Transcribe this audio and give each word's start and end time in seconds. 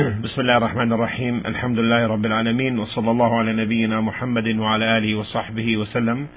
بسم 0.00 0.41
الله 0.41 0.57
الرحمن 0.57 0.93
الرحيم 0.93 1.43
الحمد 1.45 1.79
لله 1.79 2.07
رب 2.07 2.25
العالمين 2.25 2.79
وصلى 2.79 3.11
الله 3.11 3.37
على 3.37 3.53
نبينا 3.53 4.01
محمد 4.01 4.47
وعلى 4.47 4.97
آله 4.97 5.15
وصحبه 5.15 5.77
وسلم 5.77 6.27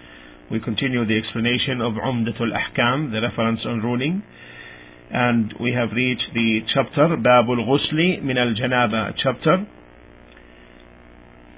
We 0.50 0.60
continue 0.60 1.04
the 1.04 1.16
explanation 1.18 1.80
of 1.80 1.92
Umdatul 1.94 2.52
Ahkam, 2.52 3.12
the 3.12 3.20
reference 3.20 3.60
on 3.66 3.80
ruling. 3.80 4.22
And 5.10 5.54
we 5.60 5.72
have 5.72 5.90
reached 5.92 6.28
the 6.34 6.60
chapter 6.74 7.16
Babul 7.16 7.60
Ghusli 7.68 8.22
min 8.22 8.38
al 8.38 8.54
Janaba 8.54 9.12
chapter. 9.22 9.66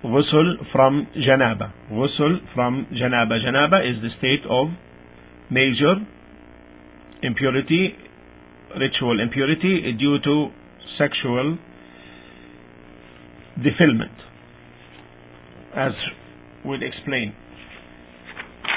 Ghusl 0.04 0.70
from 0.72 1.06
Janaba. 1.16 1.72
Ghusl 1.90 2.52
from 2.54 2.86
Janaba. 2.92 3.38
Janaba 3.40 3.78
is 3.88 4.02
the 4.02 4.10
state 4.18 4.44
of 4.50 4.68
major 5.50 5.94
impurity, 7.22 7.94
ritual 8.78 9.20
impurity 9.20 9.92
due 9.98 10.18
to 10.24 10.48
sexual 10.98 11.56
defilement. 13.62 14.12
As 15.74 15.92
we'll 16.64 16.82
explain. 16.82 17.34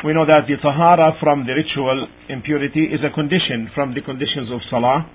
We 0.06 0.14
know 0.14 0.26
that 0.26 0.48
the 0.48 0.56
tahara 0.62 1.18
from 1.20 1.46
the 1.46 1.54
ritual 1.54 2.08
impurity 2.30 2.86
is 2.88 3.02
a 3.04 3.14
condition 3.14 3.70
from 3.76 3.94
the 3.94 4.02
conditions 4.02 4.48
of 4.52 4.62
salah. 4.70 5.10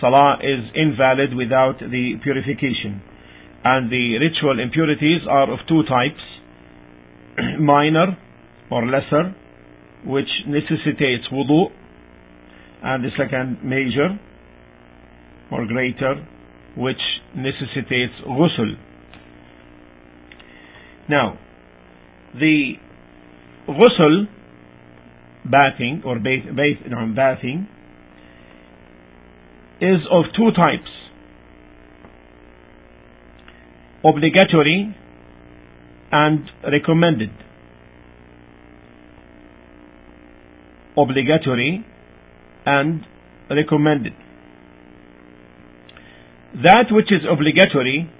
Salah 0.00 0.38
is 0.42 0.66
invalid 0.74 1.34
without 1.34 1.78
the 1.78 2.18
purification. 2.22 3.00
And 3.64 3.90
the 3.90 4.18
ritual 4.18 4.58
impurities 4.60 5.22
are 5.28 5.50
of 5.52 5.60
two 5.68 5.82
types 5.84 6.22
minor 7.60 8.16
or 8.70 8.86
lesser, 8.86 9.34
which 10.04 10.28
necessitates 10.46 11.26
wudu, 11.32 11.70
and 12.82 13.04
the 13.04 13.10
second 13.16 13.58
major 13.62 14.18
or 15.52 15.66
greater, 15.66 16.14
which 16.76 17.00
necessitates 17.34 18.14
ghusl. 18.26 18.74
Now, 21.08 21.38
the 22.34 22.74
ghusl, 23.68 24.26
bathing 25.44 26.02
or 26.04 26.16
bath, 26.16 26.54
bath, 26.54 26.90
no, 26.90 27.06
bathing, 27.14 27.68
is 29.80 30.00
of 30.10 30.24
two 30.36 30.50
types 30.56 30.90
obligatory 34.04 34.94
and 36.12 36.50
recommended. 36.70 37.30
Obligatory 40.96 41.84
and 42.64 43.00
recommended. 43.50 44.12
That 46.54 46.86
which 46.90 47.12
is 47.12 47.22
obligatory 47.30 48.10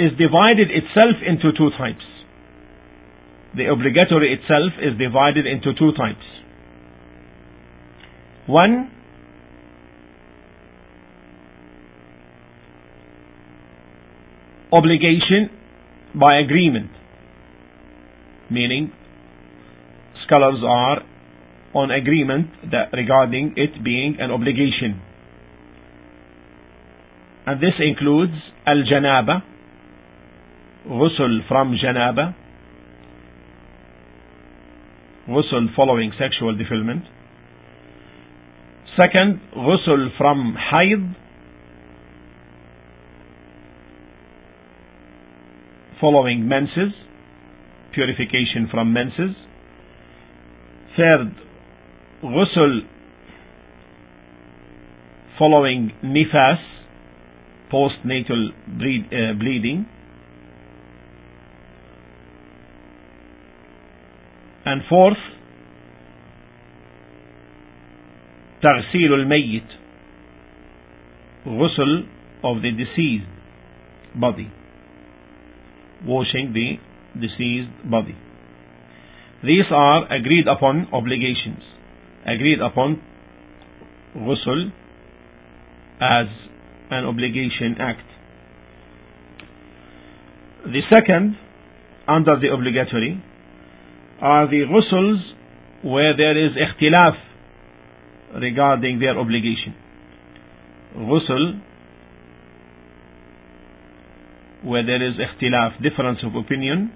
is 0.00 0.16
divided 0.16 0.68
itself 0.70 1.16
into 1.26 1.52
two 1.52 1.70
types. 1.76 2.04
The 3.54 3.66
obligatory 3.66 4.32
itself 4.32 4.72
is 4.80 4.96
divided 4.98 5.46
into 5.46 5.74
two 5.78 5.92
types. 5.92 6.24
One, 8.46 8.90
obligation 14.72 15.50
by 16.18 16.38
agreement, 16.38 16.90
meaning 18.50 18.92
scholars 20.26 20.62
are 20.66 21.02
on 21.74 21.90
agreement 21.90 22.48
that 22.70 22.90
regarding 22.92 23.54
it 23.56 23.84
being 23.84 24.16
an 24.18 24.30
obligation. 24.30 25.00
And 27.46 27.60
this 27.60 27.74
includes 27.78 28.32
al-janaba, 28.66 29.42
ghusl 30.86 31.46
from 31.48 31.76
janaba, 31.76 32.34
ghusl 35.28 35.74
following 35.76 36.12
sexual 36.18 36.56
defilement. 36.56 37.04
Second, 38.96 39.40
ghusl 39.56 40.08
from 40.18 40.56
haid, 40.70 41.14
following 46.00 46.48
menses, 46.48 46.92
purification 47.94 48.68
from 48.70 48.92
menses. 48.92 49.36
Third, 50.96 51.34
ghusl 52.24 52.80
following 55.38 55.92
nifas, 56.04 56.58
postnatal 57.72 58.48
uh, 58.50 59.38
bleeding. 59.38 59.86
And 64.69 64.81
fourth, 64.89 65.17
تغسيل 68.63 69.13
الميت 69.13 69.69
غسل 71.47 72.05
of 72.43 72.61
the 72.61 72.71
deceased 72.71 73.25
body 74.15 74.49
washing 76.05 76.53
the 76.53 76.77
deceased 77.19 77.69
body 77.89 78.15
these 79.43 79.69
are 79.71 80.11
agreed 80.11 80.47
upon 80.47 80.87
obligations 80.93 81.63
agreed 82.25 82.59
upon 82.59 83.01
ghusl 84.15 84.71
as 86.01 86.27
an 86.91 87.05
obligation 87.05 87.75
act 87.79 88.07
the 90.65 90.81
second 90.93 91.37
under 92.07 92.39
the 92.39 92.51
obligatory 92.51 93.21
are 94.20 94.46
the 94.48 94.64
ghusuls 94.68 95.20
where 95.82 96.16
there 96.16 96.36
is 96.36 96.52
ikhtilaf 96.52 97.16
regarding 98.40 99.00
their 99.00 99.18
obligation. 99.18 99.74
Ghusl, 100.94 101.60
where 104.64 104.84
there 104.84 105.02
is 105.08 105.14
ikhtilaf, 105.16 105.82
difference 105.82 106.18
of 106.22 106.34
opinion 106.34 106.92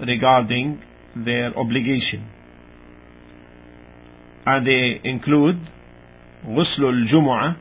regarding 0.00 0.80
their 1.14 1.56
obligation. 1.58 2.26
And 4.46 4.66
they 4.66 5.00
include 5.08 5.56
ghusl 6.46 6.84
al-jum'ah, 6.84 7.56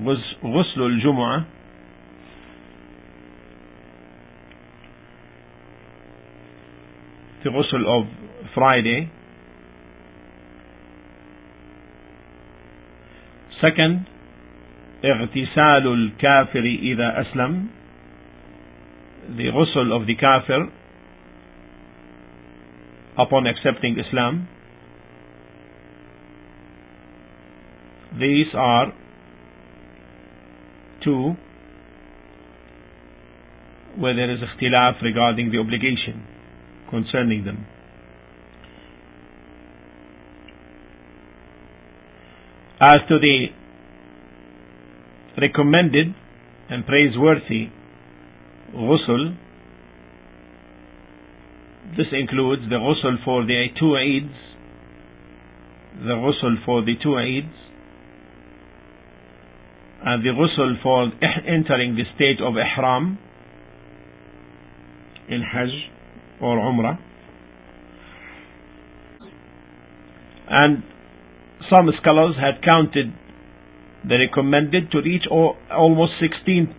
ghusl 0.00 0.78
al-jum'ah, 0.78 1.46
the 7.43 7.49
ghusl 7.49 7.85
of 7.87 8.07
Friday. 8.53 9.09
Second, 13.61 14.05
اغتسال 15.03 15.87
الكافر 15.87 16.65
إذا 16.81 17.21
أسلم 17.21 17.67
the 19.37 19.43
ghusl 19.51 19.91
of 19.95 20.07
the 20.07 20.15
kafir 20.15 20.69
upon 23.17 23.47
accepting 23.47 23.97
Islam. 23.99 24.47
These 28.19 28.47
are 28.55 28.93
two 31.03 31.35
where 33.97 34.15
there 34.15 34.31
is 34.31 34.39
ikhtilaf 34.39 35.01
regarding 35.01 35.51
the 35.51 35.57
obligation 35.57 36.30
concerning 36.92 37.44
them. 37.44 37.66
As 42.80 43.00
to 43.08 43.18
the 43.18 43.46
recommended 45.40 46.08
and 46.68 46.84
praiseworthy 46.86 47.68
ghusl, 48.74 49.36
this 51.96 52.06
includes 52.12 52.62
the 52.68 52.76
ghusl 52.76 53.24
for 53.24 53.44
the 53.44 53.66
two 53.80 53.96
Eids, 53.96 54.34
the 55.96 56.14
ghusl 56.24 56.64
for 56.66 56.82
the 56.82 56.94
two 57.02 57.16
Eids, 57.24 57.54
and 60.04 60.22
the 60.24 60.30
ghusl 60.30 60.82
for 60.82 61.10
entering 61.48 61.96
the 61.96 62.04
state 62.16 62.40
of 62.42 62.54
ihram 62.56 63.18
in 65.28 65.40
Hajj 65.40 65.70
Umrah. 66.46 66.98
And 70.48 70.82
some 71.70 71.88
scholars 72.00 72.36
had 72.36 72.62
counted 72.64 73.12
the 74.04 74.16
recommended 74.18 74.90
to 74.90 74.98
reach 74.98 75.22
almost 75.30 76.12
16 76.20 76.74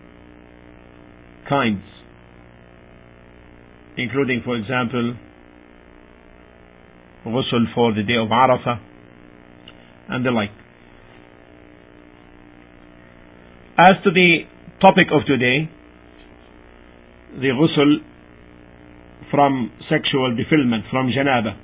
kinds, 1.48 1.82
including, 3.96 4.42
for 4.44 4.56
example, 4.56 5.16
ghusl 7.26 7.74
for 7.74 7.94
the 7.94 8.02
day 8.02 8.16
of 8.16 8.28
Arafah 8.28 8.78
and 10.08 10.24
the 10.24 10.30
like. 10.30 10.50
As 13.78 14.02
to 14.04 14.10
the 14.10 14.40
topic 14.80 15.08
of 15.10 15.26
today, 15.26 15.68
the 17.34 17.48
ghusl 17.48 18.13
from 19.34 19.72
sexual 19.90 20.36
defilement, 20.36 20.84
from 20.92 21.10
janaba. 21.10 21.58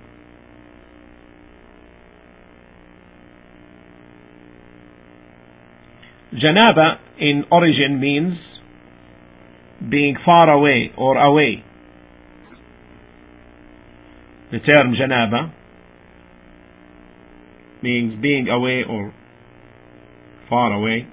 Janaba 6.35 6.97
in 7.21 7.45
origin 7.53 8.01
means 8.01 8.35
being 9.89 10.17
far 10.25 10.51
away 10.51 10.91
or 10.99 11.17
away. 11.17 11.63
The 14.51 14.59
term 14.59 14.95
janaba 15.01 15.53
means 17.85 18.21
being 18.21 18.49
away 18.49 18.83
or 18.89 19.15
far 20.49 20.73
away. 20.73 21.07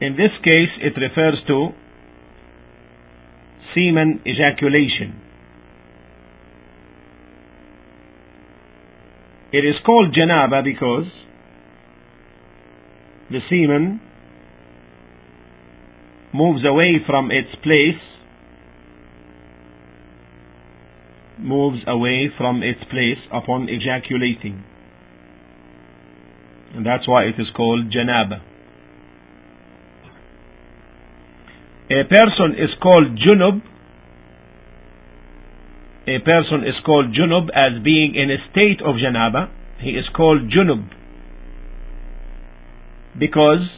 In 0.00 0.12
this 0.12 0.30
case, 0.44 0.70
it 0.80 0.94
refers 1.00 1.42
to 1.48 1.70
semen 3.74 4.20
ejaculation. 4.26 5.20
It 9.52 9.64
is 9.64 9.74
called 9.84 10.14
janaba 10.14 10.64
because 10.64 11.10
the 13.30 13.40
semen 13.50 14.00
moves 16.32 16.64
away 16.64 16.96
from 17.06 17.30
its 17.30 17.54
place 17.62 18.00
moves 21.38 21.82
away 21.86 22.30
from 22.38 22.62
its 22.62 22.80
place 22.90 23.18
upon 23.32 23.68
ejaculating 23.68 24.62
and 26.74 26.86
that's 26.86 27.06
why 27.06 27.24
it 27.24 27.34
is 27.38 27.48
called 27.54 27.92
janaba 27.92 28.40
a 31.92 32.04
person 32.04 32.54
is 32.58 32.70
called 32.82 33.18
junub. 33.18 33.62
A 36.06 36.18
person 36.24 36.66
is 36.66 36.74
called 36.84 37.14
junub 37.14 37.48
as 37.54 37.82
being 37.82 38.14
in 38.14 38.30
a 38.30 38.36
state 38.50 38.80
of 38.80 38.96
janaba. 38.96 39.50
He 39.80 39.90
is 39.90 40.04
called 40.14 40.50
junub. 40.50 40.88
Because 43.18 43.68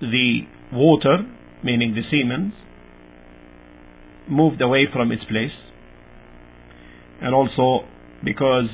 the 0.00 0.40
water 0.72 1.18
meaning 1.62 1.94
the 1.94 2.02
semen 2.10 2.52
moved 4.28 4.60
away 4.60 4.86
from 4.92 5.12
its 5.12 5.24
place. 5.24 5.52
And 7.20 7.34
also 7.34 7.86
because 8.24 8.68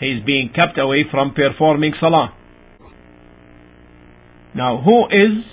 he 0.00 0.06
is 0.06 0.24
being 0.24 0.50
kept 0.54 0.78
away 0.78 1.04
from 1.10 1.32
performing 1.34 1.92
salah. 2.00 2.34
Now 4.54 4.82
who 4.82 5.06
is 5.06 5.44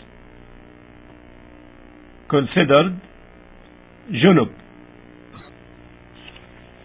considered 2.32 3.02
junub. 4.10 4.50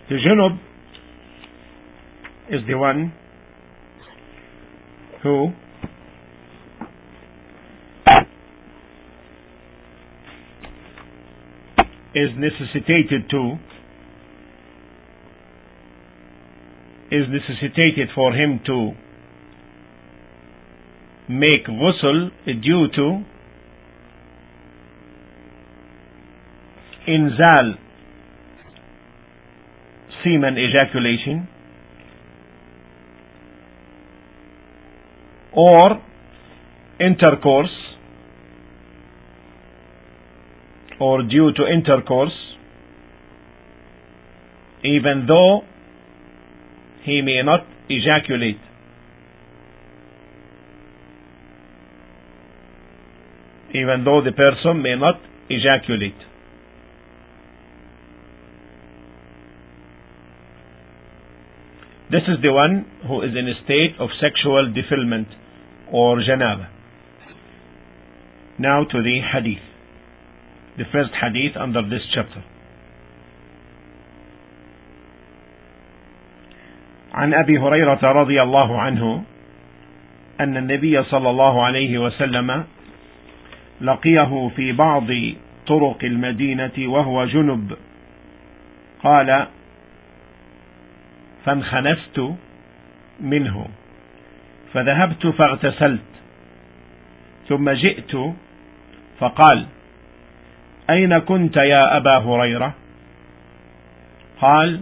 The 0.08 0.16
junub 0.16 0.58
is 2.50 2.60
the 2.66 2.74
one 2.74 3.12
who 5.22 5.52
is 12.14 12.30
necessitated 12.36 13.30
to 13.30 13.56
is 17.12 17.24
necessitated 17.28 18.08
for 18.16 18.32
him 18.32 18.60
to 18.66 18.90
make 21.28 21.66
ghusl 21.66 22.30
due 22.62 22.88
to 22.96 23.24
inzal 27.08 27.74
semen 30.22 30.58
ejaculation 30.58 31.48
or 35.52 36.02
intercourse 37.00 37.70
or 40.98 41.22
due 41.22 41.52
to 41.52 41.66
intercourse, 41.66 42.32
even 44.82 45.26
though 45.28 45.60
he 47.02 47.20
may 47.22 47.42
not 47.42 47.66
ejaculate. 47.88 48.60
Even 53.70 54.04
though 54.04 54.22
the 54.24 54.32
person 54.32 54.82
may 54.82 54.96
not 54.96 55.20
ejaculate. 55.50 56.16
This 62.16 62.32
is 62.32 62.40
the 62.40 62.50
one 62.50 62.86
who 63.06 63.20
is 63.20 63.36
in 63.36 63.46
a 63.46 63.52
state 63.64 64.00
of 64.00 64.08
sexual 64.18 64.72
defilement 64.72 65.28
or 65.92 66.16
janaba. 66.16 66.66
Now 68.58 68.84
to 68.84 69.02
the 69.02 69.20
hadith 69.20 69.60
the 70.78 70.84
first 70.92 71.12
hadith 71.12 71.60
under 71.60 71.82
this 71.82 72.00
chapter. 72.14 72.42
عن 77.12 77.34
أبي 77.34 77.58
هريرة 77.58 78.12
رضي 78.12 78.42
الله 78.42 78.80
عنه 78.80 79.24
أن 80.40 80.56
النبي 80.56 81.02
صلى 81.02 81.30
الله 81.30 81.64
عليه 81.64 81.98
وسلم 81.98 82.64
لقيه 83.80 84.50
في 84.56 84.72
بعض 84.72 85.06
طرق 85.66 85.98
المدينة 86.04 86.76
وهو 86.78 87.24
جنب 87.24 87.76
قال 89.02 89.46
فانخنست 91.46 92.20
منه. 93.20 93.66
فذهبت 94.72 95.26
فاغتسلت. 95.26 96.00
ثم 97.48 97.70
جئت 97.70 98.16
فقال 99.18 99.66
أين 100.90 101.18
كنت 101.18 101.56
يا 101.56 101.96
أبا 101.96 102.18
هريرة؟ 102.18 102.74
قال 104.40 104.80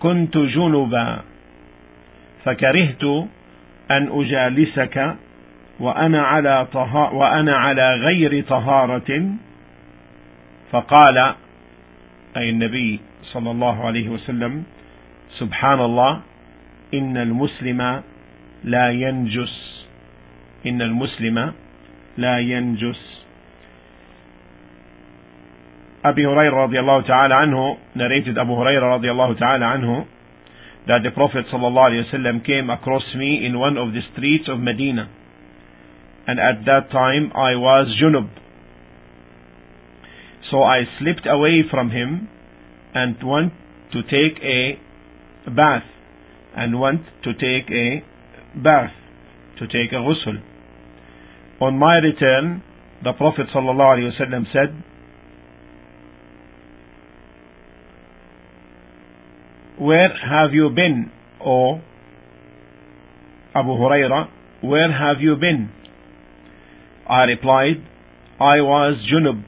كنت 0.00 0.36
جنبا. 0.38 1.20
فكرهت 2.44 3.04
أن 3.90 4.08
أجالسك 4.20 5.14
وأنا 5.80 6.22
على 6.22 6.66
طها 6.72 7.10
وأنا 7.10 7.56
على 7.56 7.94
غير 7.94 8.44
طهارة. 8.44 9.30
فقال 10.72 11.34
أي 12.36 12.50
النبي 12.50 13.00
صلى 13.22 13.50
الله 13.50 13.86
عليه 13.86 14.08
وسلم 14.08 14.64
سبحان 15.38 15.80
الله 15.80 16.20
إن 16.94 17.16
المسلم 17.16 17.80
لا 18.64 18.86
ينجس 18.90 19.54
إن 20.66 20.82
المسلم 20.82 21.52
لا 22.16 22.38
ينجس 22.38 23.14
Abi 26.04 26.20
Hurairah 26.20 26.68
radiallahu 26.68 27.06
ta'ala 27.08 27.48
anhu 27.48 27.78
narrated 27.96 28.36
Abu 28.36 28.52
Hurairah 28.52 29.00
radiallahu 29.00 29.38
ta'ala 29.40 29.72
anhu 29.72 30.04
that 30.86 31.00
the 31.02 31.10
Prophet 31.16 31.46
sallallahu 31.48 31.96
alayhi 31.96 32.04
wasallam 32.12 32.44
came 32.44 32.68
across 32.68 33.04
me 33.16 33.40
in 33.46 33.58
one 33.58 33.78
of 33.78 33.94
the 33.94 34.00
streets 34.12 34.44
of 34.52 34.60
Medina. 34.60 35.08
And 36.26 36.38
at 36.38 36.66
that 36.66 36.90
time 36.92 37.32
I 37.32 37.56
was 37.56 37.88
junub. 37.96 38.28
So 40.50 40.62
I 40.62 40.84
slipped 41.00 41.24
away 41.26 41.64
from 41.70 41.88
him 41.90 42.28
and 42.92 43.16
went 43.24 43.54
to 43.92 44.02
take 44.02 44.36
a 44.44 44.76
bath 45.50 45.84
and 46.56 46.80
went 46.80 47.02
to 47.24 47.32
take 47.32 47.70
a 47.70 48.02
bath 48.62 48.92
to 49.58 49.66
take 49.66 49.92
a 49.92 49.96
ghusl. 49.96 50.40
On 51.60 51.78
my 51.78 51.96
return, 51.96 52.62
the 53.02 53.12
Prophet 53.12 53.46
wasallam 53.54 54.44
said, 54.52 54.82
Where 59.78 60.08
have 60.08 60.52
you 60.52 60.70
been, 60.70 61.10
O 61.44 61.80
Abu 63.54 63.70
Huraira? 63.70 64.28
Where 64.62 64.90
have 64.92 65.20
you 65.20 65.36
been? 65.36 65.70
I 67.08 67.24
replied, 67.24 67.84
I 68.40 68.60
was 68.62 68.96
junub, 69.12 69.42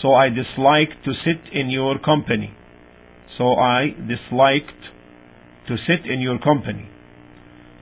so 0.00 0.14
I 0.14 0.28
dislike 0.28 0.90
to 1.04 1.12
sit 1.24 1.52
in 1.52 1.70
your 1.70 1.98
company. 1.98 2.52
So 3.38 3.54
I 3.54 3.88
disliked 4.08 4.82
to 5.68 5.76
sit 5.86 6.10
in 6.10 6.20
your 6.20 6.38
company. 6.38 6.88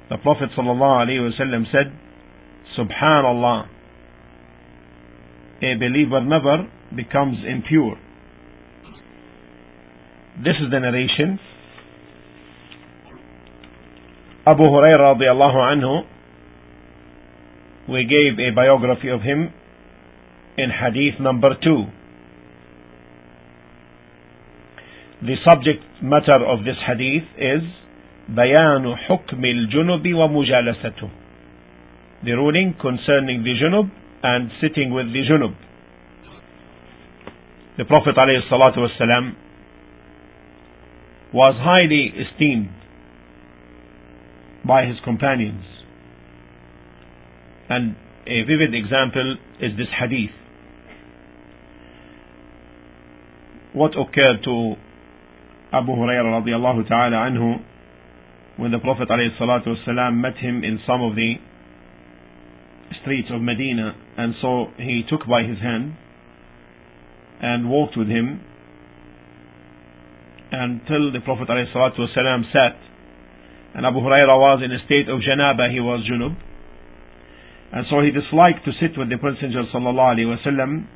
The 0.08 0.16
Prophet 0.18 0.50
ﷺ 0.56 1.64
said, 1.72 1.92
Subhanallah, 2.78 3.68
a 5.62 5.74
believer 5.78 6.20
never 6.20 6.68
becomes 6.94 7.38
impure. 7.46 7.96
This 10.38 10.54
is 10.60 10.70
the 10.70 10.80
narration. 10.80 11.38
Abu 14.46 14.62
Hurairah 14.62 15.16
radiallahu 15.16 15.56
anhu 15.56 16.02
we 17.88 18.04
gave 18.04 18.38
a 18.38 18.54
biography 18.54 19.08
of 19.08 19.20
him 19.22 19.52
in 20.56 20.70
hadith 20.70 21.20
number 21.20 21.50
two. 21.62 21.84
The 25.21 25.35
subject 25.43 25.83
matter 26.01 26.45
of 26.45 26.63
this 26.63 26.77
hadith 26.85 27.23
is 27.37 27.63
بيان 28.29 28.95
حكم 28.95 29.45
الجنب 29.45 30.13
ومجالسته 30.13 31.09
the 32.23 32.31
ruling 32.31 32.73
concerning 32.81 33.43
the 33.43 33.53
junub 33.61 33.89
and 34.23 34.51
sitting 34.59 34.91
with 34.91 35.05
the 35.13 35.21
junub 35.23 35.55
the 37.77 37.85
Prophet 37.85 38.15
ﷺ 38.15 39.35
was 41.33 41.55
highly 41.59 42.11
esteemed 42.17 42.69
by 44.65 44.85
his 44.85 44.97
companions 45.03 45.63
and 47.69 47.95
a 48.25 48.41
vivid 48.43 48.73
example 48.73 49.37
is 49.61 49.77
this 49.77 49.87
hadith 49.97 50.31
what 53.73 53.91
occurred 53.91 54.43
to 54.43 54.75
Abu 55.71 55.91
Hurairah 55.91 56.43
radiallahu 56.43 56.87
ta'ala 56.87 57.27
anhu 57.27 57.59
when 58.57 58.71
the 58.71 58.79
Prophet 58.79 59.09
ﷺ 59.09 60.15
met 60.15 60.37
him 60.37 60.63
in 60.63 60.79
some 60.87 61.03
of 61.03 61.15
the 61.15 61.35
streets 63.01 63.27
of 63.31 63.41
Medina 63.41 63.93
and 64.17 64.33
so 64.41 64.67
he 64.77 65.03
took 65.09 65.27
by 65.27 65.43
his 65.43 65.59
hand 65.59 65.93
and 67.41 67.69
walked 67.69 67.97
with 67.97 68.07
him 68.07 68.41
until 70.51 71.11
the 71.11 71.19
Prophet 71.19 71.47
ﷺ 71.49 72.51
sat 72.51 72.79
and 73.75 73.85
Abu 73.85 73.99
Hurairah 73.99 74.39
was 74.39 74.61
in 74.63 74.71
a 74.71 74.83
state 74.85 75.09
of 75.09 75.19
janaba, 75.19 75.69
he 75.71 75.79
was 75.79 76.07
junub 76.09 76.35
and 77.73 77.85
so 77.89 78.01
he 78.01 78.11
disliked 78.11 78.63
to 78.65 78.71
sit 78.79 78.97
with 78.97 79.09
the 79.09 79.17
Prince 79.17 79.39
ﷺ 79.39 80.87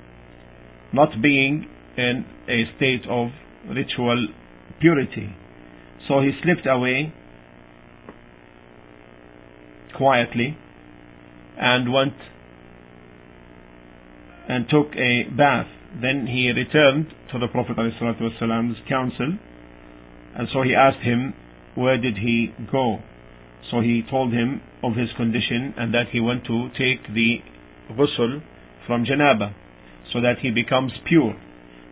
not 0.94 1.10
being 1.22 1.68
in 1.98 2.26
a 2.48 2.64
state 2.78 3.04
of 3.10 3.30
ritual 3.70 4.28
purity 4.81 5.35
so 6.09 6.21
he 6.21 6.31
slipped 6.43 6.67
away 6.67 7.13
quietly 9.97 10.57
and 11.59 11.93
went 11.93 12.15
and 14.49 14.67
took 14.71 14.95
a 14.95 15.25
bath. 15.37 15.67
Then 16.01 16.27
he 16.27 16.53
returned 16.55 17.07
to 17.33 17.39
the 17.39 17.49
Prophet 17.49 17.77
ﷺ's 17.77 18.77
council 18.89 19.39
and 20.37 20.49
so 20.53 20.63
he 20.63 20.75
asked 20.75 21.03
him 21.03 21.35
where 21.75 22.01
did 22.01 22.19
he 22.19 22.53
go. 22.71 22.99
So 23.71 23.81
he 23.81 24.03
told 24.09 24.33
him 24.33 24.61
of 24.85 24.95
his 24.95 25.09
condition 25.17 25.75
and 25.77 25.93
that 25.95 26.09
he 26.13 26.21
went 26.21 26.45
to 26.45 26.69
take 26.79 27.03
the 27.13 27.39
ghusl 27.91 28.43
from 28.87 29.05
janaba 29.05 29.55
so 30.13 30.21
that 30.21 30.39
he 30.43 30.51
becomes 30.51 30.93
pure 31.09 31.35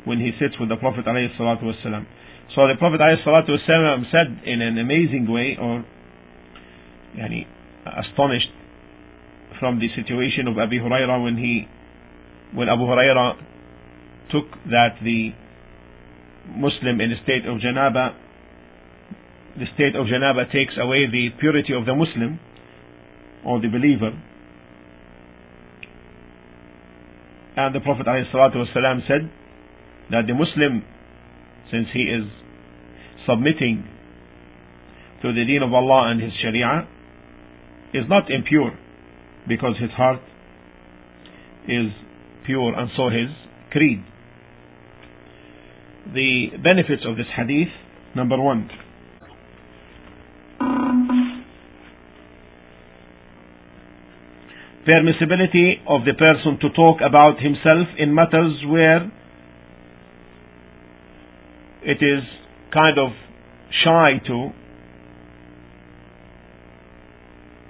when 0.05 0.21
he 0.21 0.31
sits 0.39 0.55
with 0.61 0.69
the 0.69 0.77
Prophet 0.77 1.07
ﷺ. 1.07 2.07
So 2.55 2.69
the 2.69 2.75
Prophet 2.79 3.01
ﷺ 3.01 4.11
said 4.13 4.47
in 4.47 4.63
an 4.63 4.79
amazing 4.79 5.27
way 5.31 5.57
or 5.61 5.85
yani, 7.17 7.47
astonished 7.87 8.49
from 9.59 9.79
the 9.81 9.89
situation 9.95 10.47
of 10.49 10.59
Abu 10.59 10.81
Huraira 10.81 11.23
when 11.23 11.37
he 11.37 11.67
when 12.53 12.69
Abu 12.69 12.83
Huraira 12.83 13.35
took 14.31 14.47
that 14.67 14.99
the 15.03 15.33
Muslim 16.55 17.01
in 17.01 17.11
the 17.11 17.17
state 17.23 17.47
of 17.47 17.59
janaba 17.59 18.15
the 19.57 19.67
state 19.75 19.95
of 19.95 20.07
janaba 20.07 20.51
takes 20.51 20.75
away 20.79 21.07
the 21.11 21.31
purity 21.39 21.73
of 21.73 21.87
the 21.87 21.95
Muslim 21.95 22.39
or 23.45 23.61
the 23.61 23.69
believer. 23.69 24.11
And 27.57 27.75
the 27.75 27.81
Prophet 27.81 28.07
ﷺ 28.07 29.07
said 29.07 29.31
that 30.11 30.27
the 30.27 30.35
Muslim 30.35 30.83
since 31.71 31.89
he 31.93 32.03
is 32.03 32.25
submitting 33.27 33.85
to 35.23 35.33
the 35.33 35.45
deen 35.45 35.63
of 35.63 35.73
Allah 35.73 36.11
and 36.11 36.21
his 36.21 36.33
sharia 36.43 36.87
is 37.95 38.05
not 38.09 38.31
impure 38.31 38.73
because 39.49 39.77
his 39.81 39.91
heart 39.93 40.21
is 41.67 41.91
pure 42.45 42.75
and 42.79 42.91
so 42.97 43.09
his 43.09 43.31
creed. 43.71 44.05
The 46.13 46.49
benefits 46.63 47.03
of 47.07 47.17
this 47.17 47.27
hadith, 47.35 47.73
number 48.15 48.41
one. 48.41 48.69
Permissibility 54.87 55.81
of 55.89 56.05
the 56.05 56.13
person 56.13 56.59
to 56.61 56.69
talk 56.77 56.99
about 57.01 57.41
himself 57.41 57.89
in 57.97 58.15
matters 58.15 58.61
where 58.69 59.11
it 61.85 62.03
is 62.03 62.25
kind 62.73 62.99
of 62.99 63.11
shy 63.85 64.19
to 64.27 64.51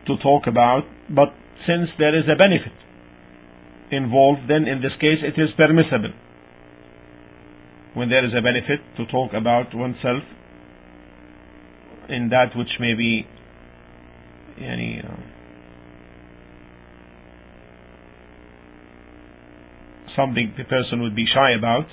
to 0.07 0.23
talk 0.23 0.47
about, 0.47 0.83
but 1.09 1.29
since 1.67 1.89
there 1.99 2.17
is 2.17 2.25
a 2.29 2.37
benefit 2.37 2.73
involved, 3.91 4.43
then 4.49 4.69
in 4.69 4.83
this 4.83 4.93
case 5.01 5.19
it 5.23 5.41
is 5.41 5.49
permissible. 5.57 6.13
When 7.95 8.11
there 8.11 8.25
is 8.25 8.33
a 8.37 8.43
benefit 8.43 8.81
to 8.99 9.07
talk 9.07 9.33
about 9.33 9.75
oneself 9.75 10.23
in 12.09 12.29
that 12.31 12.57
which 12.57 12.69
may 12.81 12.95
be 12.95 13.27
any 14.61 15.01
uh, 15.03 15.15
something 20.17 20.55
the 20.59 20.65
person 20.65 21.03
would 21.03 21.17
be 21.17 21.25
shy 21.33 21.53
about 21.57 21.87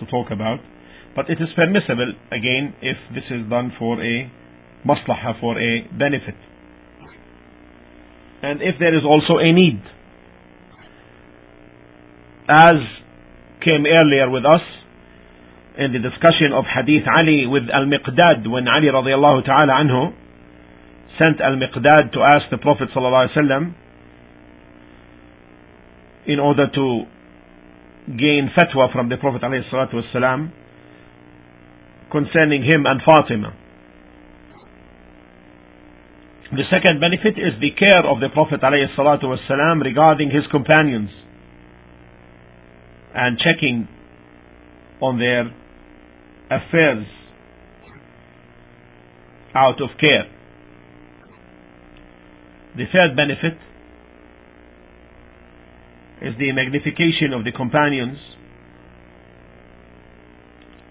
to 0.00 0.06
talk 0.06 0.30
about, 0.30 0.60
but 1.18 1.28
it 1.28 1.42
is 1.42 1.48
permissible 1.56 2.14
again 2.30 2.74
if 2.80 2.96
this 3.12 3.24
is 3.34 3.42
done 3.50 3.72
for 3.76 3.98
a 4.00 4.30
maslaha, 4.86 5.34
for 5.40 5.58
a 5.58 5.82
benefit 5.98 6.36
and 8.40 8.62
if 8.62 8.78
there 8.78 8.94
is 8.96 9.02
also 9.04 9.38
a 9.38 9.50
need. 9.52 9.82
As 12.48 12.78
came 13.64 13.82
earlier 13.84 14.30
with 14.30 14.44
us 14.46 14.62
in 15.76 15.90
the 15.92 15.98
discussion 15.98 16.54
of 16.54 16.62
Hadith 16.70 17.02
Ali 17.10 17.48
with 17.50 17.64
Al-Miqdad 17.66 18.46
when 18.48 18.68
Ali 18.68 18.86
radiallahu 18.86 19.44
ta'ala 19.44 19.74
anhu 19.74 20.14
sent 21.18 21.40
Al-Miqdad 21.40 22.12
to 22.12 22.20
ask 22.22 22.46
the 22.52 22.58
Prophet 22.58 22.90
in 26.26 26.38
order 26.38 26.68
to 26.70 27.02
gain 28.06 28.50
fatwa 28.56 28.92
from 28.92 29.08
the 29.08 29.16
Prophet 29.16 29.42
alayhi 29.42 29.68
concerning 32.10 32.62
him 32.62 32.86
and 32.86 33.00
Fatima. 33.04 33.54
The 36.50 36.64
second 36.70 37.00
benefit 37.00 37.36
is 37.36 37.60
the 37.60 37.70
care 37.72 38.06
of 38.06 38.20
the 38.20 38.30
Prophet 38.32 38.60
ﷺ 38.62 39.84
regarding 39.84 40.30
his 40.30 40.44
companions 40.50 41.10
and 43.14 43.38
checking 43.38 43.86
on 45.02 45.18
their 45.18 45.50
affairs 46.50 47.06
out 49.54 49.80
of 49.82 49.90
care. 50.00 50.24
The 52.76 52.84
third 52.92 53.16
benefit 53.16 53.58
is 56.22 56.34
the 56.38 56.52
magnification 56.52 57.32
of 57.34 57.44
the 57.44 57.52
companions 57.52 58.18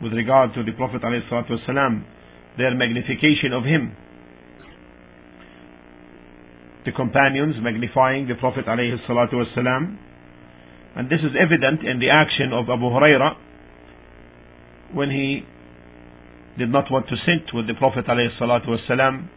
with 0.02 0.12
regard 0.12 0.54
to 0.54 0.62
the 0.62 0.72
Prophet 0.72 1.02
ﷺ, 1.02 2.04
their 2.58 2.74
magnification 2.74 3.52
of 3.52 3.64
him 3.64 3.96
the 6.84 6.92
companions 6.92 7.54
magnifying 7.60 8.26
the 8.26 8.34
Prophet 8.34 8.66
ﷺ. 8.66 9.96
And 10.94 11.08
this 11.08 11.20
is 11.20 11.32
evident 11.38 11.86
in 11.86 12.00
the 12.00 12.10
action 12.10 12.52
of 12.52 12.64
Abu 12.68 12.90
Huraira 12.90 13.36
when 14.92 15.10
he 15.10 15.42
did 16.58 16.68
not 16.68 16.90
want 16.90 17.06
to 17.08 17.16
sit 17.24 17.54
with 17.54 17.66
the 17.66 17.74
Prophet 17.74 18.04
ﷺ 18.06 19.28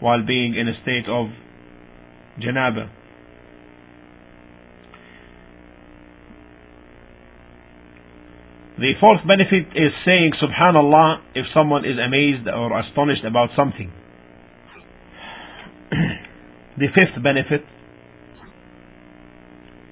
while 0.00 0.26
being 0.26 0.54
in 0.56 0.68
a 0.68 0.74
state 0.82 1.08
of 1.08 1.28
janaba. 2.40 2.88
The 8.77 8.93
fourth 8.99 9.19
benefit 9.27 9.67
is 9.75 9.91
saying 10.03 10.33
Subhanallah 10.41 11.21
if 11.35 11.45
someone 11.53 11.85
is 11.85 11.97
amazed 12.03 12.47
or 12.47 12.79
astonished 12.79 13.23
about 13.23 13.49
something. 13.55 13.91
The 16.75 16.87
fifth 16.87 17.21
benefit, 17.21 17.61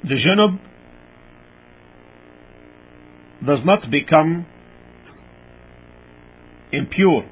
the 0.01 0.15
junub 0.15 0.57
does 3.45 3.59
not 3.63 3.81
become 3.91 4.47
impure 6.71 7.23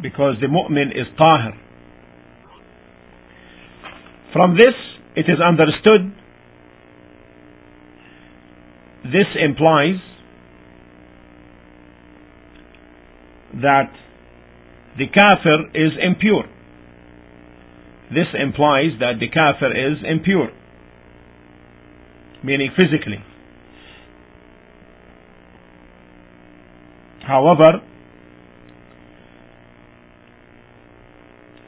because 0.00 0.36
the 0.40 0.46
mu'min 0.46 0.92
is 0.92 1.08
tahir. 1.18 1.58
From 4.32 4.54
this, 4.54 4.74
it 5.16 5.26
is 5.28 5.40
understood 5.44 6.14
this 9.12 9.26
implies 9.38 10.00
that 13.62 13.90
the 14.98 15.06
kafir 15.08 15.68
is 15.74 15.92
impure. 16.00 16.44
This 18.10 18.26
implies 18.34 18.98
that 19.00 19.14
the 19.20 19.28
kafir 19.28 19.70
is 19.70 19.98
impure, 20.04 20.50
meaning 22.42 22.70
physically. 22.76 23.24
However, 27.26 27.80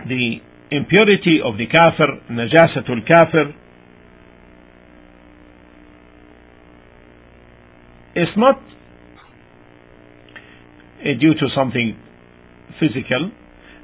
the 0.09 0.39
impurity 0.71 1.39
of 1.45 1.59
the 1.59 1.67
kafir, 1.67 2.09
najasatul 2.31 3.07
kafir, 3.07 3.55
is 8.16 8.28
not 8.36 8.60
due 11.20 11.34
to 11.34 11.48
something 11.56 11.96
physical, 12.80 13.32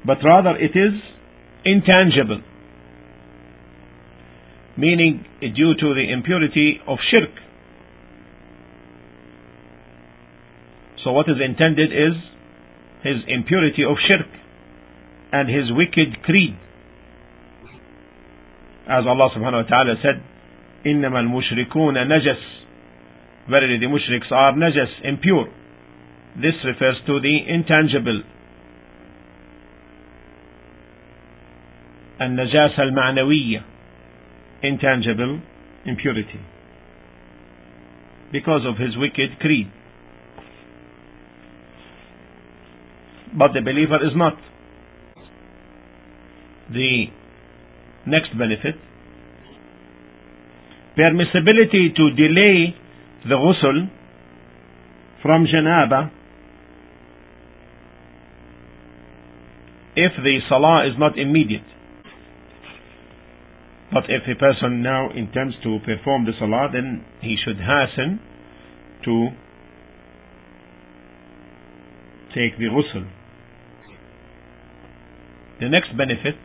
but 0.04 0.18
rather 0.24 0.56
it 0.56 0.76
is 0.76 0.92
intangible, 1.64 2.42
meaning 4.76 5.24
due 5.40 5.74
to 5.74 5.94
the 5.94 6.12
impurity 6.12 6.80
of 6.86 6.98
shirk. 7.12 7.30
So 11.04 11.12
what 11.12 11.28
is 11.28 11.36
intended 11.44 11.92
is 11.92 12.14
his 13.02 13.16
impurity 13.28 13.84
of 13.84 13.96
shirk 14.08 14.26
and 15.32 15.48
his 15.48 15.70
wicked 15.70 16.22
creed. 16.24 16.56
As 18.88 19.04
Allah 19.06 19.30
subhanahu 19.36 19.64
wa 19.64 19.68
ta'ala 19.68 19.94
said, 20.02 20.22
إنما 20.86 21.20
المشركون 21.20 22.08
نجس 22.08 22.42
Verily 23.48 23.78
the 23.78 23.86
mushriks 23.86 24.30
are 24.32 24.52
najas, 24.52 24.88
impure. 25.02 25.46
This 26.36 26.54
refers 26.64 26.96
to 27.06 27.20
the 27.20 27.38
intangible. 27.48 28.22
النجاسة 32.20 32.78
المعنوية 32.78 33.62
intangible 34.62 35.40
impurity 35.84 36.40
because 38.32 38.62
of 38.66 38.78
his 38.78 38.96
wicked 38.96 39.38
creed. 39.40 39.70
But 43.36 43.52
the 43.52 43.60
believer 43.60 43.96
is 43.96 44.12
not. 44.14 44.38
The 46.72 47.06
next 48.06 48.36
benefit 48.38 48.76
permissibility 50.96 51.94
to 51.94 52.10
delay 52.14 52.74
the 53.27 53.35
ghusl 53.35 53.89
from 55.21 55.45
janaba 55.45 56.11
if 59.95 60.13
the 60.23 60.39
salah 60.47 60.87
is 60.87 60.93
not 60.97 61.17
immediate. 61.17 61.67
But 63.91 64.03
if 64.07 64.21
a 64.29 64.39
person 64.39 64.81
now 64.81 65.09
intends 65.11 65.55
to 65.63 65.79
perform 65.83 66.25
the 66.25 66.31
salah, 66.39 66.69
then 66.71 67.03
he 67.21 67.35
should 67.43 67.57
hasten 67.57 68.19
to 69.03 69.29
take 72.29 72.57
the 72.57 72.65
ghusl. 72.65 73.09
The 75.59 75.69
next 75.69 75.97
benefit 75.97 76.35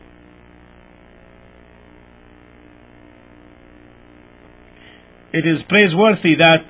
it 5.35 5.45
is 5.45 5.57
praiseworthy 5.67 6.35
that 6.39 6.63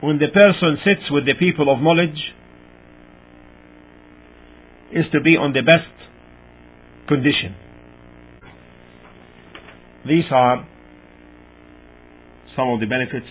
when 0.00 0.18
the 0.18 0.26
person 0.34 0.76
sits 0.84 1.08
with 1.08 1.24
the 1.24 1.34
people 1.38 1.72
of 1.72 1.80
knowledge 1.80 2.18
is 4.90 5.04
to 5.12 5.20
be 5.20 5.36
on 5.36 5.52
the 5.52 5.62
best 5.62 5.86
condition. 7.06 7.54
These 10.04 10.24
are 10.32 10.66
some 12.56 12.70
of 12.70 12.80
the 12.80 12.86
benefits 12.86 13.30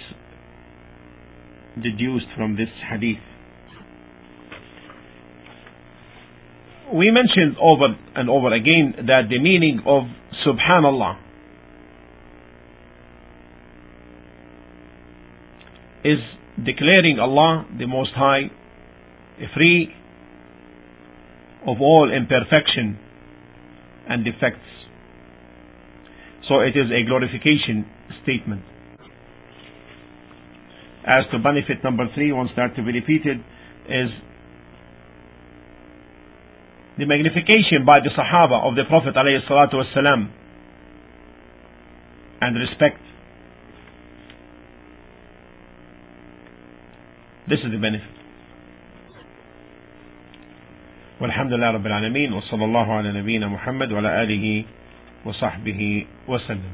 deduced 1.75 2.27
from 2.38 2.56
this 2.56 2.69
hadith. 2.89 3.33
We 6.93 7.10
mentioned 7.10 7.58
over 7.60 7.88
and 8.15 8.29
over 8.29 8.53
again 8.53 8.93
that 9.08 9.23
the 9.29 9.39
meaning 9.39 9.82
of 9.86 10.03
subhanallah 10.45 11.19
is 16.03 16.19
declaring 16.63 17.17
Allah 17.19 17.65
the 17.77 17.88
Most 17.88 18.12
High 18.15 18.51
free 19.56 19.89
of 21.65 21.77
all 21.82 22.12
imperfection 22.13 22.99
and 24.08 24.23
defects. 24.23 24.60
So 26.47 26.60
it 26.60 26.75
is 26.75 26.91
a 26.91 27.08
glorification 27.08 27.86
statement. 28.21 28.62
As 31.08 31.23
to 31.32 31.39
benefit 31.39 31.84
number 31.84 32.06
three, 32.13 32.32
wants 32.32 32.53
that 32.56 32.75
to 32.75 32.84
be 32.84 32.91
repeated, 32.91 33.39
is 33.88 34.12
the 36.99 37.05
magnification 37.05 37.85
by 37.87 38.01
the 38.01 38.11
Sahaba 38.11 38.68
of 38.68 38.75
the 38.75 38.85
Prophet 38.85 39.14
والسلام, 39.14 40.29
and 42.40 42.57
respect. 42.59 43.01
This 47.49 47.59
is 47.64 47.73
the 47.73 47.79
benefit. 47.79 48.18
والحمد 51.21 51.53
لله 51.53 51.71
رب 51.71 51.87
العالمين 51.87 52.33
وصلى 52.33 52.64
الله 52.64 52.92
على 52.92 53.12
نبينا 53.12 53.49
محمد 53.49 53.92
وعلى 53.92 54.23
آله 54.23 54.64
وصحبه 55.25 56.07
وسلم 56.29 56.73